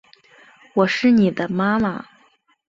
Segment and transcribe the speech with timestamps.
[0.73, 2.03] 我是妳的妈妈